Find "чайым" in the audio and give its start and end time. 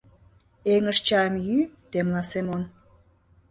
1.07-1.35